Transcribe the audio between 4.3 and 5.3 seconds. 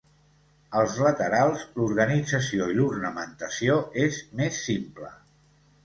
més simple.